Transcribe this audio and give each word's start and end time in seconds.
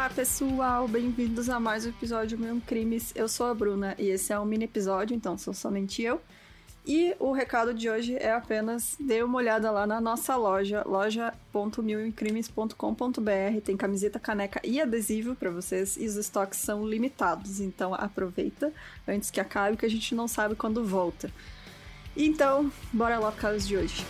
Olá 0.00 0.08
pessoal, 0.08 0.88
bem-vindos 0.88 1.50
a 1.50 1.60
mais 1.60 1.84
um 1.84 1.90
episódio 1.90 2.38
do 2.38 2.42
Mil 2.42 2.62
Crimes. 2.66 3.12
Eu 3.14 3.28
sou 3.28 3.44
a 3.44 3.52
Bruna 3.52 3.94
e 3.98 4.08
esse 4.08 4.32
é 4.32 4.40
um 4.40 4.46
mini 4.46 4.64
episódio, 4.64 5.14
então 5.14 5.36
sou 5.36 5.52
somente 5.52 6.00
eu. 6.00 6.22
E 6.86 7.14
o 7.18 7.32
recado 7.32 7.74
de 7.74 7.90
hoje 7.90 8.16
é 8.16 8.32
apenas 8.32 8.96
dê 8.98 9.22
uma 9.22 9.36
olhada 9.36 9.70
lá 9.70 9.86
na 9.86 10.00
nossa 10.00 10.34
loja, 10.36 10.82
loja.milimcrimes.com.br. 10.86 13.60
Tem 13.62 13.76
camiseta, 13.76 14.18
caneca 14.18 14.58
e 14.64 14.80
adesivo 14.80 15.34
para 15.34 15.50
vocês 15.50 15.98
e 15.98 16.06
os 16.06 16.16
estoques 16.16 16.60
são 16.60 16.88
limitados, 16.88 17.60
então 17.60 17.92
aproveita 17.92 18.72
antes 19.06 19.30
que 19.30 19.38
acabe 19.38 19.76
que 19.76 19.84
a 19.84 19.90
gente 19.90 20.14
não 20.14 20.26
sabe 20.26 20.54
quando 20.54 20.82
volta. 20.82 21.30
Então, 22.16 22.72
bora 22.90 23.18
lá 23.18 23.30
pro 23.30 23.42
caso 23.42 23.68
de 23.68 23.76
hoje. 23.76 24.02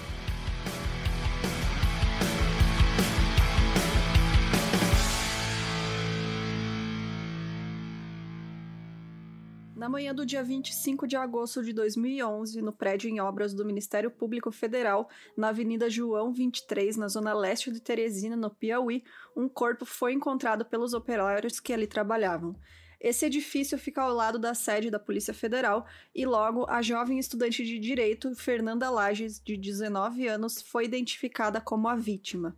Manhã 9.90 10.14
do 10.14 10.24
dia 10.24 10.42
25 10.42 11.06
de 11.06 11.16
agosto 11.16 11.62
de 11.62 11.72
2011, 11.72 12.62
no 12.62 12.72
prédio 12.72 13.10
em 13.10 13.20
obras 13.20 13.52
do 13.52 13.64
Ministério 13.64 14.10
Público 14.10 14.52
Federal, 14.52 15.10
na 15.36 15.48
Avenida 15.48 15.90
João 15.90 16.32
23, 16.32 16.96
na 16.96 17.08
zona 17.08 17.34
leste 17.34 17.72
de 17.72 17.80
Teresina, 17.80 18.36
no 18.36 18.48
Piauí, 18.48 19.02
um 19.36 19.48
corpo 19.48 19.84
foi 19.84 20.12
encontrado 20.12 20.64
pelos 20.64 20.94
operários 20.94 21.58
que 21.58 21.72
ali 21.72 21.86
trabalhavam. 21.86 22.54
Esse 23.00 23.26
edifício 23.26 23.76
fica 23.76 24.02
ao 24.02 24.14
lado 24.14 24.38
da 24.38 24.54
sede 24.54 24.90
da 24.90 24.98
Polícia 24.98 25.34
Federal 25.34 25.86
e 26.14 26.24
logo 26.24 26.66
a 26.68 26.80
jovem 26.80 27.18
estudante 27.18 27.64
de 27.64 27.78
direito 27.78 28.34
Fernanda 28.36 28.88
Lages, 28.90 29.40
de 29.42 29.56
19 29.56 30.28
anos, 30.28 30.62
foi 30.62 30.84
identificada 30.84 31.60
como 31.60 31.88
a 31.88 31.96
vítima. 31.96 32.56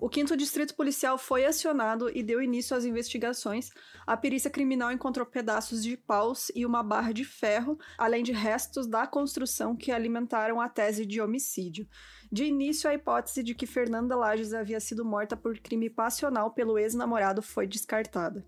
O 0.00 0.08
quinto 0.08 0.36
distrito 0.36 0.76
policial 0.76 1.18
foi 1.18 1.44
acionado 1.44 2.08
e 2.16 2.22
deu 2.22 2.40
início 2.40 2.76
às 2.76 2.84
investigações. 2.84 3.70
A 4.06 4.16
perícia 4.16 4.48
criminal 4.48 4.92
encontrou 4.92 5.26
pedaços 5.26 5.82
de 5.82 5.96
paus 5.96 6.52
e 6.54 6.64
uma 6.64 6.84
barra 6.84 7.10
de 7.10 7.24
ferro, 7.24 7.76
além 7.98 8.22
de 8.22 8.30
restos 8.30 8.86
da 8.86 9.08
construção 9.08 9.74
que 9.74 9.90
alimentaram 9.90 10.60
a 10.60 10.68
tese 10.68 11.04
de 11.04 11.20
homicídio. 11.20 11.84
De 12.30 12.44
início, 12.44 12.88
a 12.88 12.94
hipótese 12.94 13.42
de 13.42 13.56
que 13.56 13.66
Fernanda 13.66 14.14
Lages 14.14 14.54
havia 14.54 14.78
sido 14.78 15.04
morta 15.04 15.36
por 15.36 15.58
crime 15.58 15.90
passional 15.90 16.52
pelo 16.52 16.78
ex-namorado 16.78 17.42
foi 17.42 17.66
descartada. 17.66 18.46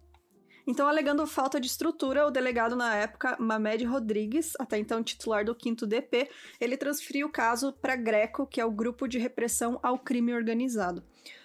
Então, 0.65 0.87
alegando 0.87 1.27
falta 1.27 1.59
de 1.59 1.67
estrutura, 1.67 2.29
o 2.29 2.31
delegado 2.31 2.77
na 2.77 2.95
época, 2.95 3.37
Mamed 3.41 3.85
Rodrigues, 3.87 4.53
até 4.57 4.79
então 4.79 5.03
titular 5.03 5.45
do 5.45 5.57
5 5.61 5.85
DP, 5.85 6.31
ele 6.61 6.77
transferiu 6.77 7.27
o 7.27 7.33
caso 7.33 7.73
para 7.73 7.97
Greco, 7.97 8.47
que 8.47 8.61
é 8.61 8.65
o 8.65 8.71
Grupo 8.71 9.09
de 9.09 9.19
Repressão 9.19 9.81
ao 9.83 9.99
Crime 9.99 10.33
Organizado. 10.33 11.03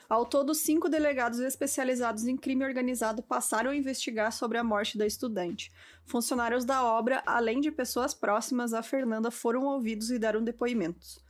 Ao 0.07 0.25
todo, 0.25 0.53
cinco 0.53 0.87
delegados 0.87 1.39
especializados 1.39 2.25
em 2.25 2.37
crime 2.37 2.63
organizado 2.63 3.23
passaram 3.23 3.71
a 3.71 3.75
investigar 3.75 4.31
sobre 4.31 4.57
a 4.57 4.63
morte 4.63 4.97
da 4.97 5.07
estudante. 5.07 5.71
Funcionários 6.05 6.63
da 6.63 6.83
obra, 6.83 7.23
além 7.25 7.59
de 7.59 7.71
pessoas 7.71 8.13
próximas 8.13 8.73
a 8.73 8.83
Fernanda, 8.83 9.31
foram 9.31 9.65
ouvidos 9.65 10.11
e 10.11 10.19
deram 10.19 10.43
depoimentos. 10.43 11.23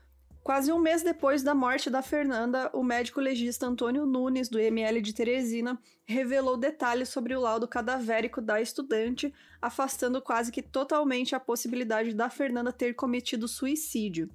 Quase 0.46 0.72
um 0.72 0.78
mês 0.78 1.02
depois 1.02 1.42
da 1.42 1.56
morte 1.56 1.90
da 1.90 2.04
Fernanda, 2.04 2.70
o 2.72 2.84
médico 2.84 3.20
legista 3.20 3.66
Antônio 3.66 4.06
Nunes, 4.06 4.48
do 4.48 4.60
ML 4.60 5.02
de 5.02 5.12
Teresina, 5.12 5.82
revelou 6.06 6.56
detalhes 6.56 7.10
sobre 7.10 7.36
o 7.36 7.40
laudo 7.40 7.68
cadavérico 7.68 8.40
da 8.40 8.62
estudante, 8.62 9.34
afastando 9.60 10.22
quase 10.22 10.52
que 10.52 10.62
totalmente 10.62 11.34
a 11.34 11.40
possibilidade 11.40 12.14
da 12.14 12.30
Fernanda 12.30 12.72
ter 12.72 12.94
cometido 12.94 13.48
suicídio. 13.48 14.30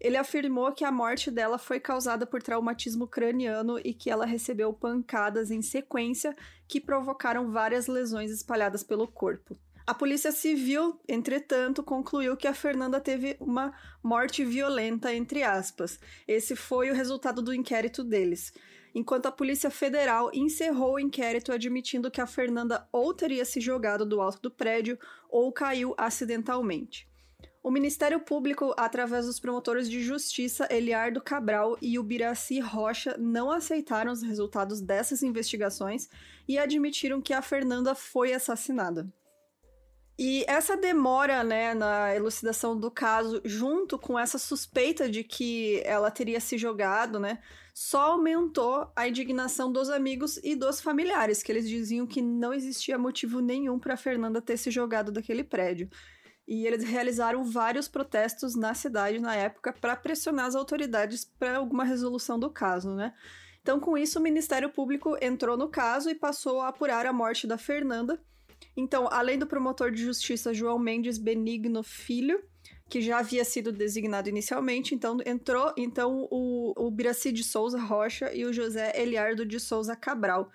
Ele 0.00 0.16
afirmou 0.16 0.72
que 0.72 0.84
a 0.84 0.92
morte 0.92 1.30
dela 1.30 1.58
foi 1.58 1.80
causada 1.80 2.26
por 2.26 2.42
traumatismo 2.42 3.06
craniano 3.06 3.78
e 3.82 3.94
que 3.94 4.10
ela 4.10 4.26
recebeu 4.26 4.72
pancadas 4.72 5.50
em 5.50 5.62
sequência 5.62 6.36
que 6.68 6.80
provocaram 6.80 7.50
várias 7.50 7.86
lesões 7.86 8.30
espalhadas 8.30 8.82
pelo 8.82 9.08
corpo. 9.08 9.58
A 9.86 9.94
Polícia 9.94 10.32
Civil, 10.32 11.00
entretanto, 11.08 11.80
concluiu 11.80 12.36
que 12.36 12.48
a 12.48 12.54
Fernanda 12.54 13.00
teve 13.00 13.36
uma 13.38 13.72
morte 14.02 14.44
violenta, 14.44 15.14
entre 15.14 15.44
aspas. 15.44 16.00
Esse 16.26 16.56
foi 16.56 16.90
o 16.90 16.94
resultado 16.94 17.40
do 17.40 17.54
inquérito 17.54 18.02
deles. 18.02 18.52
Enquanto 18.92 19.26
a 19.26 19.32
Polícia 19.32 19.70
Federal 19.70 20.30
encerrou 20.34 20.94
o 20.94 20.98
inquérito 20.98 21.52
admitindo 21.52 22.10
que 22.10 22.20
a 22.20 22.26
Fernanda 22.26 22.88
ou 22.90 23.14
teria 23.14 23.44
se 23.44 23.60
jogado 23.60 24.04
do 24.04 24.20
alto 24.20 24.42
do 24.42 24.50
prédio 24.50 24.98
ou 25.28 25.52
caiu 25.52 25.94
acidentalmente. 25.96 27.08
O 27.66 27.70
Ministério 27.72 28.20
Público, 28.20 28.72
através 28.76 29.26
dos 29.26 29.40
promotores 29.40 29.90
de 29.90 30.00
justiça 30.00 30.68
Eliardo 30.70 31.20
Cabral 31.20 31.76
e 31.82 31.98
Ubiraci 31.98 32.60
Rocha, 32.60 33.16
não 33.18 33.50
aceitaram 33.50 34.12
os 34.12 34.22
resultados 34.22 34.80
dessas 34.80 35.20
investigações 35.20 36.08
e 36.46 36.60
admitiram 36.60 37.20
que 37.20 37.32
a 37.32 37.42
Fernanda 37.42 37.92
foi 37.92 38.32
assassinada. 38.32 39.12
E 40.16 40.44
essa 40.46 40.76
demora, 40.76 41.42
né, 41.42 41.74
na 41.74 42.14
elucidação 42.14 42.78
do 42.78 42.88
caso, 42.88 43.42
junto 43.44 43.98
com 43.98 44.16
essa 44.16 44.38
suspeita 44.38 45.10
de 45.10 45.24
que 45.24 45.82
ela 45.84 46.08
teria 46.08 46.38
se 46.38 46.56
jogado, 46.56 47.18
né, 47.18 47.40
só 47.74 48.12
aumentou 48.12 48.92
a 48.94 49.08
indignação 49.08 49.72
dos 49.72 49.90
amigos 49.90 50.38
e 50.44 50.54
dos 50.54 50.80
familiares, 50.80 51.42
que 51.42 51.50
eles 51.50 51.68
diziam 51.68 52.06
que 52.06 52.22
não 52.22 52.54
existia 52.54 52.96
motivo 52.96 53.40
nenhum 53.40 53.76
para 53.76 53.96
Fernanda 53.96 54.40
ter 54.40 54.56
se 54.56 54.70
jogado 54.70 55.10
daquele 55.10 55.42
prédio 55.42 55.90
e 56.46 56.66
eles 56.66 56.84
realizaram 56.84 57.44
vários 57.44 57.88
protestos 57.88 58.54
na 58.54 58.72
cidade 58.74 59.18
na 59.18 59.34
época 59.34 59.72
para 59.72 59.96
pressionar 59.96 60.46
as 60.46 60.54
autoridades 60.54 61.24
para 61.24 61.58
alguma 61.58 61.84
resolução 61.84 62.38
do 62.38 62.50
caso, 62.50 62.94
né? 62.94 63.12
Então, 63.60 63.80
com 63.80 63.98
isso, 63.98 64.20
o 64.20 64.22
Ministério 64.22 64.70
Público 64.70 65.16
entrou 65.20 65.56
no 65.56 65.68
caso 65.68 66.08
e 66.08 66.14
passou 66.14 66.60
a 66.60 66.68
apurar 66.68 67.04
a 67.04 67.12
morte 67.12 67.48
da 67.48 67.58
Fernanda. 67.58 68.22
Então, 68.76 69.08
além 69.10 69.38
do 69.38 69.46
promotor 69.46 69.90
de 69.90 70.04
justiça 70.04 70.54
João 70.54 70.78
Mendes 70.78 71.18
Benigno 71.18 71.82
Filho, 71.82 72.40
que 72.88 73.00
já 73.00 73.18
havia 73.18 73.44
sido 73.44 73.72
designado 73.72 74.28
inicialmente, 74.28 74.94
então 74.94 75.16
entrou 75.26 75.72
então 75.76 76.28
o, 76.30 76.72
o 76.76 76.90
Biraci 76.92 77.32
de 77.32 77.42
Souza 77.42 77.80
Rocha 77.80 78.32
e 78.32 78.44
o 78.44 78.52
José 78.52 78.92
Eliardo 78.94 79.44
de 79.44 79.58
Souza 79.58 79.96
Cabral, 79.96 80.48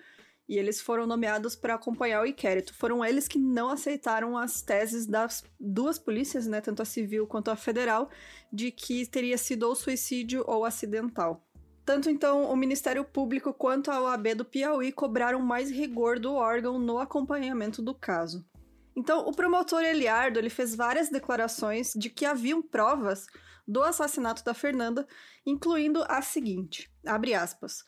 e 0.51 0.59
eles 0.59 0.81
foram 0.81 1.07
nomeados 1.07 1.55
para 1.55 1.75
acompanhar 1.75 2.21
o 2.21 2.25
inquérito. 2.25 2.73
Foram 2.73 3.05
eles 3.05 3.25
que 3.25 3.39
não 3.39 3.69
aceitaram 3.69 4.37
as 4.37 4.61
teses 4.61 5.05
das 5.05 5.45
duas 5.57 5.97
polícias, 5.97 6.45
né, 6.45 6.59
tanto 6.59 6.81
a 6.81 6.85
civil 6.85 7.25
quanto 7.25 7.49
a 7.49 7.55
federal, 7.55 8.09
de 8.51 8.69
que 8.69 9.05
teria 9.05 9.37
sido 9.37 9.63
ou 9.63 9.73
suicídio 9.73 10.43
ou 10.45 10.65
acidental. 10.65 11.41
Tanto 11.85 12.09
então 12.09 12.51
o 12.51 12.55
Ministério 12.57 13.05
Público 13.05 13.53
quanto 13.53 13.89
a 13.91 14.01
OAB 14.01 14.35
do 14.35 14.43
Piauí 14.43 14.91
cobraram 14.91 15.39
mais 15.39 15.71
rigor 15.71 16.19
do 16.19 16.33
órgão 16.33 16.77
no 16.77 16.99
acompanhamento 16.99 17.81
do 17.81 17.95
caso. 17.95 18.45
Então, 18.93 19.25
o 19.25 19.33
promotor 19.33 19.81
Eliardo 19.81 20.37
ele 20.37 20.49
fez 20.49 20.75
várias 20.75 21.09
declarações 21.09 21.93
de 21.95 22.09
que 22.09 22.25
haviam 22.25 22.61
provas 22.61 23.25
do 23.65 23.81
assassinato 23.81 24.43
da 24.43 24.53
Fernanda, 24.53 25.07
incluindo 25.45 26.03
a 26.09 26.21
seguinte: 26.21 26.91
abre 27.07 27.33
aspas. 27.33 27.85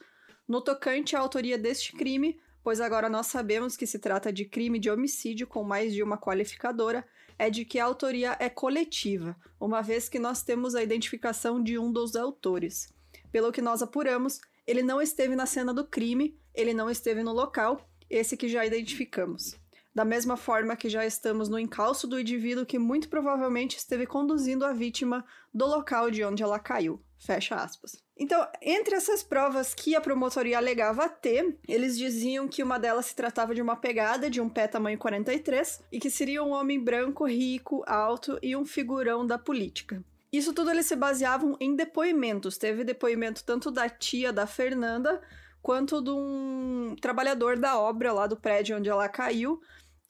No 0.47 0.61
tocante 0.61 1.13
à 1.13 1.19
autoria 1.19 1.57
deste 1.57 1.91
crime, 1.91 2.39
pois 2.63 2.79
agora 2.79 3.09
nós 3.09 3.27
sabemos 3.27 3.75
que 3.75 3.85
se 3.85 3.99
trata 3.99 4.31
de 4.31 4.45
crime 4.45 4.79
de 4.79 4.89
homicídio 4.89 5.45
com 5.45 5.63
mais 5.63 5.93
de 5.93 6.01
uma 6.01 6.17
qualificadora, 6.17 7.05
é 7.37 7.49
de 7.49 7.65
que 7.65 7.79
a 7.79 7.85
autoria 7.85 8.37
é 8.39 8.49
coletiva, 8.49 9.35
uma 9.59 9.81
vez 9.81 10.07
que 10.07 10.19
nós 10.19 10.43
temos 10.43 10.75
a 10.75 10.83
identificação 10.83 11.61
de 11.61 11.77
um 11.77 11.91
dos 11.91 12.15
autores. 12.15 12.93
Pelo 13.31 13.51
que 13.51 13.61
nós 13.61 13.81
apuramos, 13.81 14.39
ele 14.65 14.81
não 14.81 15.01
esteve 15.01 15.35
na 15.35 15.45
cena 15.45 15.73
do 15.73 15.85
crime, 15.85 16.39
ele 16.53 16.73
não 16.73 16.89
esteve 16.89 17.21
no 17.21 17.33
local, 17.33 17.85
esse 18.09 18.37
que 18.37 18.47
já 18.47 18.65
identificamos. 18.65 19.55
Da 19.93 20.03
mesma 20.03 20.35
forma 20.35 20.75
que 20.75 20.89
já 20.89 21.05
estamos 21.05 21.49
no 21.49 21.59
encalço 21.59 22.07
do 22.07 22.19
indivíduo 22.19 22.65
que 22.65 22.79
muito 22.79 23.09
provavelmente 23.09 23.77
esteve 23.77 24.07
conduzindo 24.07 24.65
a 24.65 24.73
vítima 24.73 25.23
do 25.53 25.67
local 25.67 26.09
de 26.09 26.23
onde 26.23 26.41
ela 26.41 26.57
caiu. 26.57 26.99
Fecha 27.19 27.55
aspas. 27.55 28.03
Então, 28.17 28.45
entre 28.61 28.95
essas 28.95 29.23
provas 29.23 29.73
que 29.73 29.95
a 29.95 30.01
promotoria 30.01 30.57
alegava 30.57 31.07
ter, 31.07 31.57
eles 31.67 31.97
diziam 31.97 32.47
que 32.47 32.61
uma 32.61 32.79
delas 32.79 33.07
se 33.07 33.15
tratava 33.15 33.55
de 33.55 33.61
uma 33.61 33.75
pegada 33.75 34.29
de 34.29 34.41
um 34.41 34.49
pé 34.49 34.67
tamanho 34.67 34.97
43 34.97 35.83
e 35.91 35.99
que 35.99 36.09
seria 36.09 36.43
um 36.43 36.51
homem 36.51 36.79
branco, 36.79 37.25
rico, 37.25 37.83
alto 37.87 38.37
e 38.41 38.55
um 38.55 38.65
figurão 38.65 39.25
da 39.25 39.37
política. 39.37 40.03
Isso 40.31 40.53
tudo 40.53 40.71
eles 40.71 40.87
se 40.87 40.95
baseavam 40.95 41.55
em 41.59 41.75
depoimentos. 41.75 42.57
Teve 42.57 42.83
depoimento 42.83 43.43
tanto 43.43 43.69
da 43.69 43.87
tia 43.87 44.33
da 44.33 44.47
Fernanda 44.47 45.21
quanto 45.61 46.01
de 46.01 46.09
um 46.09 46.95
trabalhador 46.99 47.57
da 47.57 47.79
obra 47.79 48.11
lá 48.11 48.27
do 48.27 48.35
prédio 48.35 48.77
onde 48.77 48.89
ela 48.89 49.07
caiu, 49.07 49.61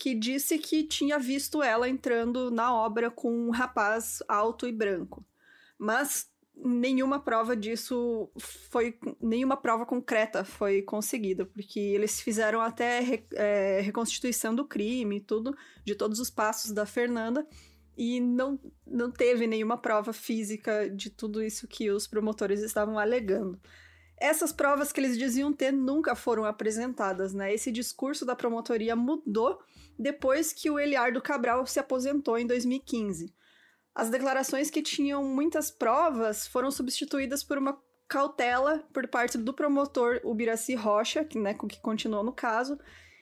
que 0.04 0.14
disse 0.14 0.58
que 0.60 0.84
tinha 0.84 1.18
visto 1.18 1.64
ela 1.64 1.88
entrando 1.88 2.52
na 2.52 2.76
obra 2.76 3.10
com 3.10 3.32
um 3.32 3.52
rapaz 3.52 4.22
alto 4.28 4.68
e 4.68 4.72
branco. 4.74 5.26
Mas 5.78 6.30
nenhuma 6.54 7.22
prova 7.22 7.56
disso 7.56 8.30
foi 8.38 9.00
nenhuma 9.22 9.56
prova 9.56 9.86
concreta 9.86 10.44
foi 10.44 10.82
conseguida 10.82 11.46
porque 11.46 11.80
eles 11.80 12.20
fizeram 12.20 12.60
até 12.60 13.24
é, 13.34 13.80
reconstituição 13.80 14.54
do 14.54 14.68
crime 14.68 15.22
tudo 15.22 15.56
de 15.86 15.96
todos 15.96 16.20
os 16.20 16.30
passos 16.30 16.72
da 16.72 16.86
Fernanda 16.86 17.48
e 17.98 18.20
não, 18.20 18.60
não 18.86 19.10
teve 19.10 19.48
nenhuma 19.48 19.78
prova 19.78 20.12
física 20.12 20.90
de 20.90 21.10
tudo 21.10 21.42
isso 21.42 21.66
que 21.66 21.90
os 21.90 22.08
promotores 22.08 22.62
estavam 22.62 23.00
alegando 23.00 23.58
Essas 24.24 24.54
provas 24.54 24.94
que 24.94 25.02
eles 25.02 25.18
diziam 25.18 25.52
ter 25.52 25.74
nunca 25.74 26.16
foram 26.16 26.46
apresentadas, 26.46 27.34
né? 27.34 27.54
Esse 27.54 27.70
discurso 27.70 28.26
da 28.26 28.34
promotoria 28.34 28.96
mudou 28.96 29.60
depois 30.00 30.54
que 30.54 30.70
o 30.70 30.80
Eliardo 30.80 31.22
Cabral 31.22 31.66
se 31.68 31.78
aposentou 31.78 32.38
em 32.38 32.48
2015. 32.48 33.36
As 33.94 34.10
declarações 34.10 34.70
que 34.70 34.82
tinham 34.82 35.26
muitas 35.26 35.70
provas 35.70 36.48
foram 36.48 36.72
substituídas 36.72 37.44
por 37.44 37.58
uma 37.58 37.78
cautela 38.08 38.82
por 38.94 39.06
parte 39.10 39.38
do 39.38 39.54
promotor 39.54 40.22
Ubiraci 40.24 40.74
Rocha, 40.74 41.26
que, 41.26 41.38
né, 41.38 41.54
que 41.54 41.82
continuou 41.82 42.24
no 42.24 42.32
caso, 42.32 42.80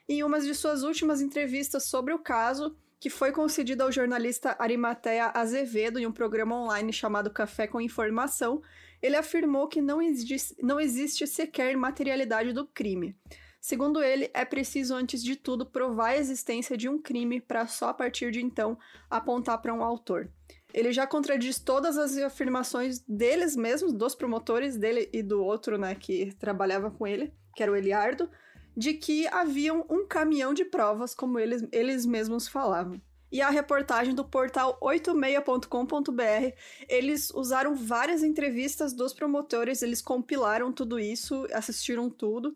em 0.08 0.24
uma 0.24 0.40
de 0.40 0.54
suas 0.54 0.84
últimas 0.84 1.20
entrevistas 1.20 1.86
sobre 1.86 2.14
o 2.14 2.20
caso, 2.20 2.78
que 3.00 3.10
foi 3.10 3.32
concedida 3.32 3.84
ao 3.84 3.92
jornalista 3.92 4.56
Arimatea 4.60 5.32
Azevedo 5.34 5.98
em 5.98 6.06
um 6.06 6.12
programa 6.12 6.56
online 6.56 6.94
chamado 6.94 7.32
Café 7.32 7.66
com 7.66 7.82
Informação, 7.82 8.62
ele 9.02 9.16
afirmou 9.16 9.68
que 9.68 9.82
não 9.82 10.02
existe, 10.02 10.56
não 10.62 10.80
existe 10.80 11.26
sequer 11.26 11.76
materialidade 11.76 12.54
do 12.54 12.68
crime. 12.68 13.16
Segundo 13.60 14.04
ele, 14.04 14.30
é 14.34 14.44
preciso, 14.44 14.96
antes 14.96 15.24
de 15.24 15.36
tudo, 15.36 15.66
provar 15.66 16.10
a 16.10 16.18
existência 16.18 16.76
de 16.76 16.90
um 16.90 17.00
crime 17.00 17.40
para 17.40 17.68
só 17.68 17.90
a 17.90 17.94
partir 17.94 18.32
de 18.32 18.42
então 18.42 18.78
apontar 19.10 19.62
para 19.62 19.74
um 19.74 19.84
autor. 19.84 20.32
Ele 20.74 20.92
já 20.92 21.06
contradiz 21.06 21.60
todas 21.60 21.98
as 21.98 22.18
afirmações 22.18 23.00
deles 23.08 23.56
mesmos, 23.56 23.94
dos 23.94 24.16
promotores 24.16 24.78
dele 24.78 25.10
e 25.14 25.22
do 25.22 25.44
outro, 25.44 25.78
né, 25.78 25.94
que 25.94 26.34
trabalhava 26.40 26.90
com 26.90 27.06
ele, 27.06 27.32
que 27.56 27.62
era 27.62 27.72
o 27.72 27.76
Eliardo, 27.76 28.30
de 28.76 28.94
que 28.94 29.28
haviam 29.28 29.86
um 29.90 30.08
caminhão 30.08 30.54
de 30.54 30.66
provas, 30.66 31.14
como 31.14 31.38
eles, 31.38 31.68
eles 31.72 32.06
mesmos 32.06 32.48
falavam. 32.48 33.00
E 33.32 33.42
a 33.42 33.50
reportagem 33.50 34.14
do 34.14 34.26
portal 34.26 34.78
86.com.br, 34.82 36.56
eles 36.90 37.30
usaram 37.32 37.76
várias 37.76 38.24
entrevistas 38.24 38.94
dos 38.94 39.14
promotores, 39.14 39.82
eles 39.82 40.02
compilaram 40.02 40.72
tudo 40.72 41.00
isso, 41.00 41.48
assistiram 41.54 42.10
tudo, 42.10 42.54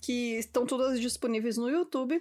que 0.00 0.36
estão 0.36 0.66
todas 0.66 1.00
disponíveis 1.00 1.56
no 1.56 1.70
YouTube 1.70 2.20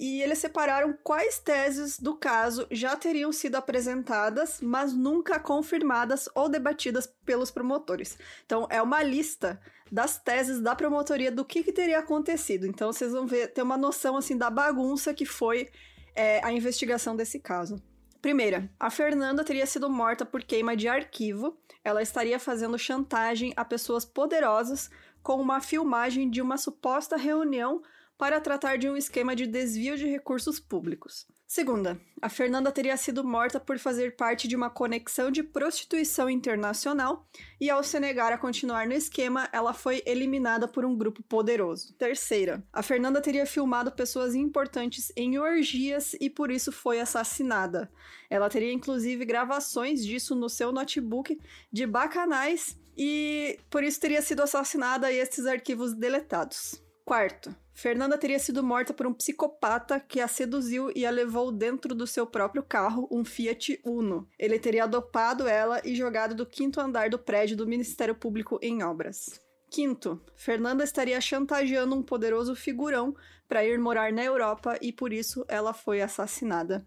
e 0.00 0.22
eles 0.22 0.38
separaram 0.38 0.96
quais 1.04 1.38
teses 1.38 1.98
do 1.98 2.14
caso 2.14 2.66
já 2.70 2.96
teriam 2.96 3.30
sido 3.32 3.56
apresentadas, 3.56 4.58
mas 4.62 4.94
nunca 4.94 5.38
confirmadas 5.38 6.26
ou 6.34 6.48
debatidas 6.48 7.06
pelos 7.26 7.50
promotores. 7.50 8.16
Então, 8.46 8.66
é 8.70 8.80
uma 8.80 9.02
lista 9.02 9.60
das 9.92 10.18
teses 10.18 10.58
da 10.58 10.74
promotoria 10.74 11.30
do 11.30 11.44
que, 11.44 11.62
que 11.62 11.70
teria 11.70 11.98
acontecido. 11.98 12.66
Então, 12.66 12.90
vocês 12.90 13.12
vão 13.12 13.26
ver, 13.26 13.48
ter 13.48 13.60
uma 13.60 13.76
noção 13.76 14.16
assim 14.16 14.38
da 14.38 14.48
bagunça 14.48 15.12
que 15.12 15.26
foi 15.26 15.68
é, 16.14 16.44
a 16.44 16.52
investigação 16.52 17.16
desse 17.16 17.38
caso. 17.40 17.76
Primeira, 18.20 18.70
a 18.78 18.90
Fernanda 18.90 19.42
teria 19.42 19.64
sido 19.64 19.88
morta 19.88 20.26
por 20.26 20.42
queima 20.42 20.76
de 20.76 20.86
arquivo. 20.88 21.56
Ela 21.82 22.02
estaria 22.02 22.38
fazendo 22.38 22.78
chantagem 22.78 23.52
a 23.56 23.64
pessoas 23.64 24.04
poderosas 24.04 24.90
com 25.22 25.40
uma 25.40 25.60
filmagem 25.60 26.28
de 26.28 26.42
uma 26.42 26.58
suposta 26.58 27.16
reunião 27.16 27.82
para 28.20 28.38
tratar 28.38 28.76
de 28.76 28.86
um 28.86 28.98
esquema 28.98 29.34
de 29.34 29.46
desvio 29.46 29.96
de 29.96 30.04
recursos 30.04 30.60
públicos. 30.60 31.26
Segunda, 31.46 31.98
a 32.20 32.28
Fernanda 32.28 32.70
teria 32.70 32.94
sido 32.98 33.24
morta 33.24 33.58
por 33.58 33.78
fazer 33.78 34.14
parte 34.14 34.46
de 34.46 34.54
uma 34.54 34.68
conexão 34.68 35.30
de 35.30 35.42
prostituição 35.42 36.28
internacional 36.28 37.26
e, 37.58 37.70
ao 37.70 37.82
se 37.82 37.98
negar 37.98 38.30
a 38.30 38.36
continuar 38.36 38.86
no 38.86 38.92
esquema, 38.92 39.48
ela 39.54 39.72
foi 39.72 40.02
eliminada 40.04 40.68
por 40.68 40.84
um 40.84 40.94
grupo 40.94 41.22
poderoso. 41.22 41.94
Terceira, 41.94 42.62
a 42.70 42.82
Fernanda 42.82 43.22
teria 43.22 43.46
filmado 43.46 43.90
pessoas 43.90 44.34
importantes 44.34 45.10
em 45.16 45.38
orgias 45.38 46.14
e 46.20 46.28
por 46.28 46.50
isso 46.50 46.70
foi 46.70 47.00
assassinada. 47.00 47.90
Ela 48.28 48.50
teria 48.50 48.70
inclusive 48.72 49.24
gravações 49.24 50.04
disso 50.04 50.34
no 50.34 50.50
seu 50.50 50.70
notebook 50.70 51.40
de 51.72 51.86
bacanais 51.86 52.78
e 52.94 53.58
por 53.70 53.82
isso 53.82 53.98
teria 53.98 54.20
sido 54.20 54.42
assassinada 54.42 55.10
e 55.10 55.16
esses 55.16 55.46
arquivos 55.46 55.94
deletados. 55.94 56.82
Quarto, 57.04 57.54
Fernanda 57.72 58.18
teria 58.18 58.38
sido 58.38 58.62
morta 58.62 58.92
por 58.92 59.06
um 59.06 59.14
psicopata 59.14 59.98
que 59.98 60.20
a 60.20 60.28
seduziu 60.28 60.92
e 60.94 61.06
a 61.06 61.10
levou 61.10 61.50
dentro 61.50 61.94
do 61.94 62.06
seu 62.06 62.26
próprio 62.26 62.62
carro, 62.62 63.08
um 63.10 63.24
Fiat 63.24 63.80
Uno. 63.84 64.28
Ele 64.38 64.58
teria 64.58 64.86
dopado 64.86 65.48
ela 65.48 65.80
e 65.84 65.94
jogado 65.94 66.34
do 66.34 66.46
quinto 66.46 66.80
andar 66.80 67.08
do 67.08 67.18
prédio 67.18 67.56
do 67.56 67.66
Ministério 67.66 68.14
Público 68.14 68.58
em 68.62 68.82
obras. 68.82 69.40
Quinto, 69.70 70.20
Fernanda 70.36 70.84
estaria 70.84 71.20
chantageando 71.20 71.96
um 71.96 72.02
poderoso 72.02 72.54
figurão 72.54 73.14
para 73.48 73.64
ir 73.64 73.78
morar 73.78 74.12
na 74.12 74.22
Europa 74.22 74.76
e 74.80 74.92
por 74.92 75.12
isso 75.12 75.44
ela 75.48 75.72
foi 75.72 76.00
assassinada. 76.00 76.86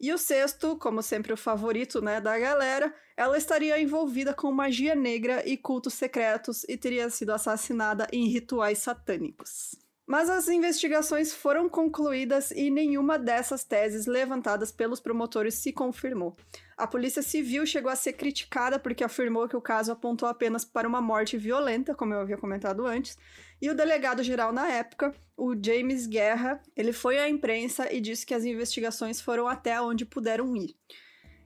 E 0.00 0.12
o 0.12 0.18
sexto, 0.18 0.76
como 0.76 1.02
sempre 1.02 1.32
o 1.32 1.36
favorito 1.36 2.00
né, 2.00 2.20
da 2.20 2.38
galera, 2.38 2.94
ela 3.16 3.36
estaria 3.36 3.80
envolvida 3.80 4.32
com 4.32 4.52
magia 4.52 4.94
negra 4.94 5.42
e 5.48 5.56
cultos 5.56 5.94
secretos 5.94 6.64
e 6.68 6.76
teria 6.76 7.10
sido 7.10 7.32
assassinada 7.32 8.06
em 8.12 8.28
rituais 8.28 8.78
satânicos. 8.78 9.87
Mas 10.08 10.30
as 10.30 10.48
investigações 10.48 11.34
foram 11.34 11.68
concluídas 11.68 12.50
e 12.50 12.70
nenhuma 12.70 13.18
dessas 13.18 13.62
teses 13.62 14.06
levantadas 14.06 14.72
pelos 14.72 15.00
promotores 15.00 15.56
se 15.56 15.70
confirmou. 15.70 16.34
A 16.78 16.86
Polícia 16.86 17.20
Civil 17.20 17.66
chegou 17.66 17.90
a 17.90 17.94
ser 17.94 18.14
criticada 18.14 18.78
porque 18.78 19.04
afirmou 19.04 19.46
que 19.46 19.56
o 19.56 19.60
caso 19.60 19.92
apontou 19.92 20.26
apenas 20.26 20.64
para 20.64 20.88
uma 20.88 21.02
morte 21.02 21.36
violenta, 21.36 21.94
como 21.94 22.14
eu 22.14 22.20
havia 22.20 22.38
comentado 22.38 22.86
antes, 22.86 23.18
e 23.60 23.68
o 23.68 23.74
delegado 23.74 24.22
geral 24.22 24.50
na 24.50 24.66
época, 24.66 25.14
o 25.36 25.54
James 25.54 26.06
Guerra, 26.06 26.62
ele 26.74 26.94
foi 26.94 27.18
à 27.18 27.28
imprensa 27.28 27.92
e 27.92 28.00
disse 28.00 28.24
que 28.24 28.32
as 28.32 28.46
investigações 28.46 29.20
foram 29.20 29.46
até 29.46 29.78
onde 29.78 30.06
puderam 30.06 30.56
ir. 30.56 30.74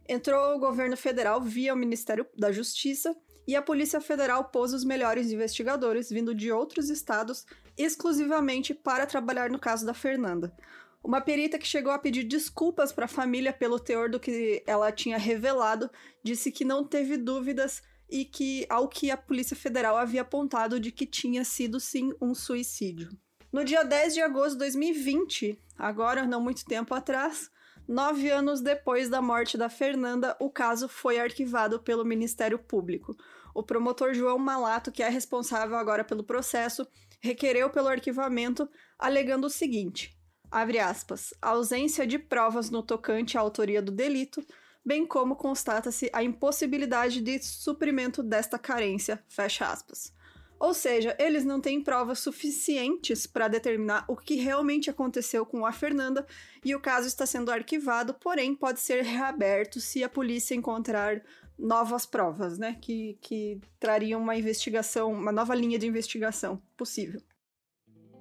Entrou 0.09 0.55
o 0.55 0.61
governo 0.61 0.97
federal 0.97 1.43
via 1.43 1.75
o 1.75 1.77
Ministério 1.77 2.25
da 2.39 2.53
Justiça 2.53 3.13
e 3.45 3.57
a 3.57 3.63
Polícia 3.63 4.01
Federal 4.01 4.45
pôs 4.45 4.73
os 4.73 4.85
melhores 4.85 5.33
investigadores 5.33 6.11
vindo 6.11 6.33
de 6.33 6.53
outros 6.53 6.91
estados 6.91 7.45
exclusivamente 7.77 8.75
para 8.75 9.07
trabalhar 9.07 9.51
no 9.51 9.59
caso 9.59 9.85
da 9.87 9.95
Fernanda. 9.95 10.55
Uma 11.03 11.21
perita 11.21 11.59
que 11.59 11.67
chegou 11.67 11.93
a 11.93 11.99
pedir 11.99 12.23
desculpas 12.23 12.93
para 12.93 13.07
a 13.07 13.09
família 13.09 13.53
pelo 13.53 13.81
teor 13.81 14.09
do 14.09 14.21
que 14.21 14.63
ela 14.67 14.93
tinha 14.93 15.19
revelado 15.19 15.91
disse 16.23 16.53
que 16.53 16.65
não 16.65 16.85
teve 16.85 17.17
dúvidas 17.17 17.83
e 18.09 18.25
que 18.25 18.67
ao 18.69 18.87
que 18.87 19.11
a 19.11 19.17
Polícia 19.17 19.57
Federal 19.57 19.97
havia 19.97 20.21
apontado 20.21 20.79
de 20.79 20.93
que 20.93 21.07
tinha 21.07 21.45
sido 21.45 21.81
sim 21.81 22.13
um 22.21 22.35
suicídio. 22.35 23.09
No 23.51 23.65
dia 23.65 23.83
10 23.83 24.15
de 24.15 24.21
agosto 24.21 24.53
de 24.53 24.59
2020, 24.59 25.59
agora 25.77 26.25
não 26.25 26.41
muito 26.41 26.65
tempo 26.65 26.95
atrás, 26.95 27.51
nove 27.89 28.31
anos 28.31 28.61
depois 28.61 29.09
da 29.09 29.21
morte 29.21 29.59
da 29.59 29.69
Fernanda, 29.69 30.37
o 30.39 30.51
caso 30.51 30.89
foi 30.89 31.19
arquivado 31.19 31.81
pelo 31.81 32.05
Ministério 32.05 32.59
Público. 32.59 33.17
O 33.55 33.63
promotor 33.63 34.15
João 34.15 34.39
Malato, 34.39 34.93
que 34.93 35.03
é 35.03 35.09
responsável 35.09 35.77
agora 35.77 36.05
pelo 36.05 36.23
processo, 36.23 36.87
requereu 37.23 37.71
pelo 37.71 37.89
arquivamento, 37.89 38.69
alegando 38.99 39.47
o 39.47 39.51
seguinte: 39.51 40.19
abre 40.51 40.79
aspas, 40.79 41.33
ausência 41.41 42.07
de 42.07 42.19
provas 42.19 42.69
no 42.69 42.83
tocante 42.83 43.39
à 43.39 43.41
autoria 43.41 43.81
do 43.81 43.93
delito, 43.93 44.45
bem 44.85 45.07
como 45.07 45.37
constata-se 45.37 46.11
a 46.13 46.23
impossibilidade 46.23 47.21
de 47.21 47.39
suprimento 47.43 48.23
desta 48.23 48.59
carência, 48.59 49.23
fecha 49.29 49.67
aspas. 49.67 50.13
Ou 50.59 50.73
seja, 50.73 51.17
eles 51.19 51.45
não 51.45 51.61
têm 51.61 51.83
provas 51.83 52.21
suficientes 52.21 53.27
para 53.27 53.49
determinar 53.49 54.05
o 54.07 54.17
que 54.17 54.37
realmente 54.37 54.89
aconteceu 54.89 55.45
com 55.45 55.67
a 55.67 55.73
Fernanda 55.73 56.25
e 56.65 56.73
o 56.73 56.81
caso 56.81 57.09
está 57.09 57.27
sendo 57.27 57.51
arquivado, 57.51 58.15
porém 58.15 58.55
pode 58.55 58.79
ser 58.79 59.03
reaberto 59.03 59.81
se 59.81 60.05
a 60.05 60.09
polícia 60.09 60.55
encontrar 60.55 61.21
novas 61.63 62.05
provas, 62.05 62.59
né? 62.59 62.77
Que, 62.81 63.17
que 63.21 63.61
trariam 63.79 64.21
uma 64.21 64.37
investigação, 64.37 65.13
uma 65.13 65.31
nova 65.31 65.55
linha 65.55 65.79
de 65.79 65.87
investigação 65.87 66.61
possível. 66.77 67.23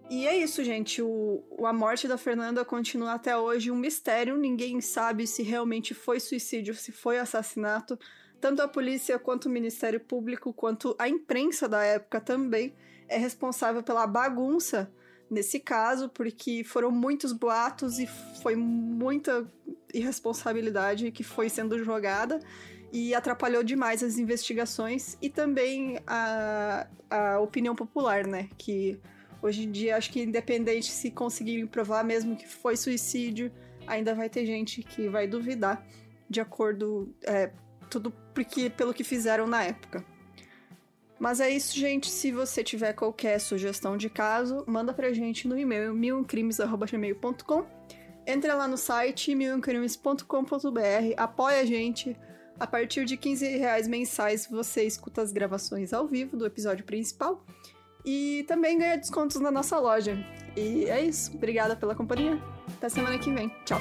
E 0.09 0.27
é 0.27 0.37
isso, 0.37 0.63
gente. 0.63 1.01
O, 1.01 1.43
a 1.65 1.73
morte 1.73 2.07
da 2.07 2.17
Fernanda 2.17 2.63
continua 2.63 3.13
até 3.13 3.35
hoje 3.35 3.71
um 3.71 3.75
mistério. 3.75 4.37
Ninguém 4.37 4.79
sabe 4.79 5.25
se 5.25 5.41
realmente 5.41 5.93
foi 5.93 6.19
suicídio, 6.19 6.75
se 6.75 6.91
foi 6.91 7.17
assassinato. 7.17 7.97
Tanto 8.39 8.61
a 8.61 8.67
polícia 8.67 9.17
quanto 9.17 9.45
o 9.45 9.49
Ministério 9.49 9.99
Público, 9.99 10.53
quanto 10.53 10.95
a 10.99 11.07
imprensa 11.09 11.67
da 11.67 11.83
época 11.83 12.21
também 12.21 12.75
é 13.07 13.17
responsável 13.17 13.81
pela 13.81 14.05
bagunça 14.05 14.91
nesse 15.29 15.59
caso, 15.61 16.09
porque 16.09 16.63
foram 16.63 16.91
muitos 16.91 17.31
boatos 17.31 17.97
e 17.97 18.07
foi 18.41 18.55
muita 18.55 19.49
irresponsabilidade 19.93 21.11
que 21.11 21.23
foi 21.23 21.47
sendo 21.49 21.81
jogada 21.83 22.41
e 22.91 23.15
atrapalhou 23.15 23.63
demais 23.63 24.03
as 24.03 24.17
investigações 24.17 25.17
e 25.21 25.29
também 25.29 25.99
a, 26.05 26.87
a 27.09 27.39
opinião 27.39 27.75
popular, 27.75 28.27
né? 28.27 28.49
Que 28.57 28.99
hoje 29.41 29.63
em 29.63 29.71
dia 29.71 29.95
acho 29.95 30.11
que 30.11 30.21
independente 30.21 30.91
se 30.91 31.09
conseguirem 31.09 31.65
provar 31.65 32.03
mesmo 32.03 32.35
que 32.35 32.47
foi 32.47 32.75
suicídio, 32.75 33.51
ainda 33.87 34.13
vai 34.13 34.29
ter 34.29 34.45
gente 34.45 34.83
que 34.83 35.07
vai 35.07 35.27
duvidar 35.27 35.85
de 36.29 36.41
acordo 36.41 37.13
é, 37.23 37.51
tudo 37.89 38.11
porque 38.33 38.69
pelo 38.69 38.93
que 38.93 39.03
fizeram 39.03 39.47
na 39.47 39.63
época. 39.63 40.05
Mas 41.19 41.39
é 41.39 41.49
isso, 41.49 41.77
gente. 41.77 42.09
Se 42.09 42.31
você 42.31 42.63
tiver 42.63 42.93
qualquer 42.93 43.39
sugestão 43.39 43.95
de 43.95 44.09
caso, 44.09 44.63
manda 44.67 44.91
pra 44.91 45.13
gente 45.13 45.47
no 45.47 45.55
e-mail 45.55 45.93
milcrimes.gmail.com. 45.93 47.65
Entra 48.25 48.55
lá 48.55 48.67
no 48.67 48.77
site 48.77 49.35
milcrimes.com.br, 49.35 50.23
apoia 51.17 51.61
a 51.61 51.65
gente, 51.65 52.17
a 52.59 52.67
partir 52.67 53.05
de 53.05 53.17
15 53.17 53.57
reais 53.57 53.87
mensais 53.87 54.47
você 54.47 54.83
escuta 54.83 55.21
as 55.21 55.31
gravações 55.31 55.93
ao 55.93 56.07
vivo 56.07 56.37
do 56.37 56.45
episódio 56.45 56.85
principal. 56.85 57.43
e 58.03 58.43
também 58.47 58.79
ganha 58.79 58.97
descontos 58.97 59.39
na 59.39 59.51
nossa 59.51 59.77
loja. 59.79 60.17
E 60.57 60.85
é 60.85 61.01
isso. 61.01 61.35
Obrigada 61.35 61.75
pela 61.75 61.93
companhia. 61.93 62.41
Até 62.77 62.89
semana 62.89 63.19
que 63.19 63.31
vem. 63.31 63.49
Tchau. 63.63 63.79